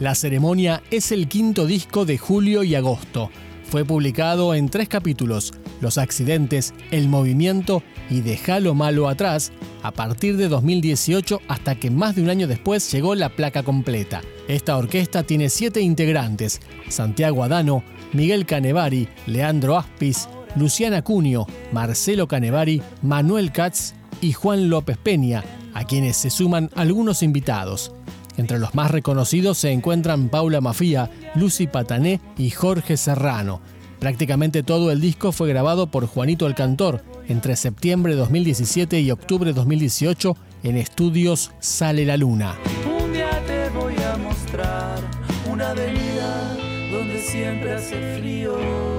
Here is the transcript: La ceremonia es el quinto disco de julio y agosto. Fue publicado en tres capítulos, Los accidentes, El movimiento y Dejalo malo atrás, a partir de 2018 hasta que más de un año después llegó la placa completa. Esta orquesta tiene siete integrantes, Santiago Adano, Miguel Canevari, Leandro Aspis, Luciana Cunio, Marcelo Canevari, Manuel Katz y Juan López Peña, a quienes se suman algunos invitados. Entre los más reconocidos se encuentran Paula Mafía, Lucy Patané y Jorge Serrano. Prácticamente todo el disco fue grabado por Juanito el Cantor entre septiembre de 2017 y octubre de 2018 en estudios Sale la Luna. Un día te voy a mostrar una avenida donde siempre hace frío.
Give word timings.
La 0.00 0.14
ceremonia 0.14 0.82
es 0.90 1.12
el 1.12 1.28
quinto 1.28 1.66
disco 1.66 2.06
de 2.06 2.16
julio 2.16 2.62
y 2.62 2.74
agosto. 2.74 3.30
Fue 3.64 3.84
publicado 3.84 4.54
en 4.54 4.70
tres 4.70 4.88
capítulos, 4.88 5.52
Los 5.82 5.98
accidentes, 5.98 6.72
El 6.90 7.06
movimiento 7.06 7.82
y 8.08 8.22
Dejalo 8.22 8.74
malo 8.74 9.10
atrás, 9.10 9.52
a 9.82 9.90
partir 9.90 10.38
de 10.38 10.48
2018 10.48 11.42
hasta 11.48 11.74
que 11.74 11.90
más 11.90 12.16
de 12.16 12.22
un 12.22 12.30
año 12.30 12.48
después 12.48 12.90
llegó 12.90 13.14
la 13.14 13.28
placa 13.28 13.62
completa. 13.62 14.22
Esta 14.48 14.78
orquesta 14.78 15.22
tiene 15.22 15.50
siete 15.50 15.82
integrantes, 15.82 16.62
Santiago 16.88 17.44
Adano, 17.44 17.84
Miguel 18.14 18.46
Canevari, 18.46 19.06
Leandro 19.26 19.76
Aspis, 19.76 20.30
Luciana 20.56 21.02
Cunio, 21.02 21.46
Marcelo 21.72 22.26
Canevari, 22.26 22.80
Manuel 23.02 23.52
Katz 23.52 23.92
y 24.22 24.32
Juan 24.32 24.70
López 24.70 24.96
Peña, 24.96 25.44
a 25.74 25.84
quienes 25.84 26.16
se 26.16 26.30
suman 26.30 26.70
algunos 26.74 27.22
invitados. 27.22 27.92
Entre 28.40 28.58
los 28.58 28.74
más 28.74 28.90
reconocidos 28.90 29.58
se 29.58 29.70
encuentran 29.70 30.30
Paula 30.30 30.62
Mafía, 30.62 31.10
Lucy 31.34 31.66
Patané 31.66 32.22
y 32.38 32.48
Jorge 32.48 32.96
Serrano. 32.96 33.60
Prácticamente 33.98 34.62
todo 34.62 34.90
el 34.90 34.98
disco 34.98 35.30
fue 35.30 35.50
grabado 35.50 35.88
por 35.88 36.06
Juanito 36.06 36.46
el 36.46 36.54
Cantor 36.54 37.04
entre 37.28 37.54
septiembre 37.54 38.14
de 38.14 38.18
2017 38.20 38.98
y 38.98 39.10
octubre 39.10 39.50
de 39.50 39.52
2018 39.52 40.38
en 40.62 40.78
estudios 40.78 41.50
Sale 41.60 42.06
la 42.06 42.16
Luna. 42.16 42.56
Un 42.98 43.12
día 43.12 43.28
te 43.46 43.68
voy 43.78 43.94
a 44.10 44.16
mostrar 44.16 44.98
una 45.46 45.72
avenida 45.72 46.56
donde 46.90 47.20
siempre 47.20 47.74
hace 47.74 48.20
frío. 48.20 48.89